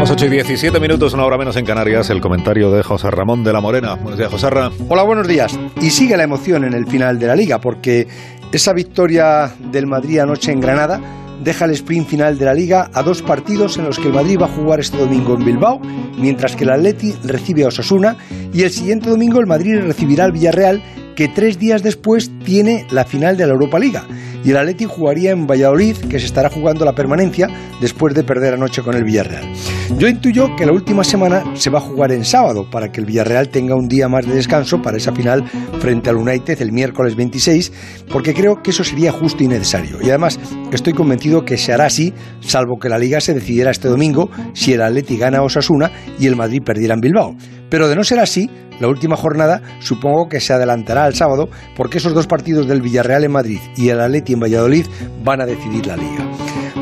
[0.00, 2.08] Las 8 y 17 minutos, una hora menos en Canarias.
[2.08, 3.96] El comentario de José Ramón de la Morena.
[3.96, 4.72] Buenos días, José Ramón.
[4.88, 5.60] Hola, buenos días.
[5.78, 8.08] Y sigue la emoción en el final de la liga, porque
[8.50, 11.02] esa victoria del Madrid anoche en Granada
[11.44, 14.38] deja el sprint final de la liga a dos partidos en los que el Madrid
[14.40, 15.82] va a jugar este domingo en Bilbao,
[16.16, 18.16] mientras que el Atleti recibe a Osasuna
[18.54, 20.82] y el siguiente domingo el Madrid recibirá al Villarreal
[21.14, 24.06] que tres días después tiene la final de la Europa Liga.
[24.42, 27.48] Y el Atleti jugaría en Valladolid, que se estará jugando la permanencia
[27.82, 29.44] después de perder anoche con el Villarreal.
[29.98, 33.06] Yo intuyo que la última semana se va a jugar en sábado para que el
[33.06, 35.44] Villarreal tenga un día más de descanso para esa final
[35.80, 37.72] frente al United el miércoles 26,
[38.10, 39.98] porque creo que eso sería justo y necesario.
[40.00, 40.38] Y además
[40.72, 44.72] estoy convencido que se hará así, salvo que la liga se decidiera este domingo si
[44.72, 47.34] el Atleti gana a Osasuna y el Madrid perdiera en Bilbao.
[47.68, 48.48] Pero de no ser así,
[48.80, 53.24] la última jornada supongo que se adelantará al sábado porque esos dos partidos del Villarreal
[53.24, 54.86] en Madrid y el Atleti en Valladolid
[55.24, 56.29] van a decidir la liga.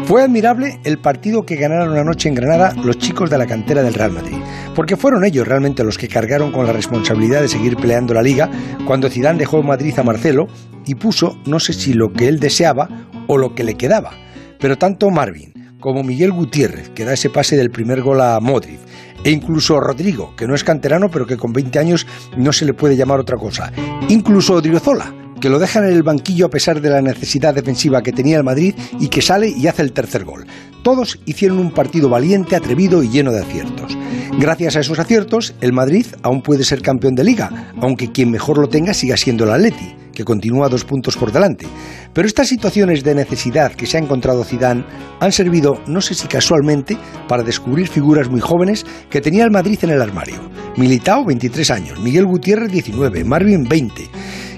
[0.08, 3.92] Fue admirable el partido que ganaron anoche en Granada los chicos de la cantera del
[3.92, 4.38] Real Madrid,
[4.74, 8.48] porque fueron ellos realmente los que cargaron con la responsabilidad de seguir peleando la liga
[8.86, 10.46] cuando Zidane dejó Madrid a Marcelo
[10.86, 12.88] y puso no sé si lo que él deseaba
[13.26, 14.12] o lo que le quedaba,
[14.58, 18.80] pero tanto Marvin como Miguel Gutiérrez, que da ese pase del primer gol a Modric,
[19.24, 22.72] e incluso Rodrigo, que no es canterano, pero que con 20 años no se le
[22.72, 23.70] puede llamar otra cosa.
[24.08, 28.12] Incluso Odriozola, que lo dejan en el banquillo a pesar de la necesidad defensiva que
[28.12, 30.46] tenía el Madrid y que sale y hace el tercer gol.
[30.82, 33.96] Todos hicieron un partido valiente, atrevido y lleno de aciertos.
[34.38, 38.58] Gracias a esos aciertos, el Madrid aún puede ser campeón de liga, aunque quien mejor
[38.58, 41.66] lo tenga siga siendo el Atleti, que continúa dos puntos por delante.
[42.12, 44.84] Pero estas situaciones de necesidad que se ha encontrado Zidane
[45.20, 46.96] han servido, no sé si casualmente,
[47.28, 50.36] para descubrir figuras muy jóvenes que tenía el Madrid en el armario.
[50.76, 54.08] Militao, 23 años, Miguel Gutiérrez, 19, Marvin, 20.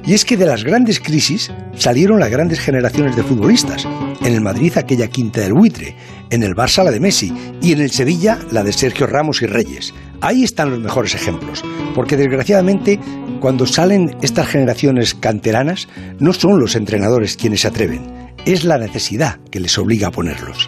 [0.07, 3.87] Y es que de las grandes crisis salieron las grandes generaciones de futbolistas.
[4.25, 5.97] En el Madrid aquella quinta del buitre,
[6.31, 9.47] en el Barça la de Messi y en el Sevilla la de Sergio Ramos y
[9.47, 9.95] Reyes.
[10.21, 13.01] Ahí están los mejores ejemplos, porque desgraciadamente
[13.41, 15.89] cuando salen estas generaciones canteranas
[16.19, 20.59] no son los entrenadores quienes se atreven, es la necesidad que les obliga a ponerlos.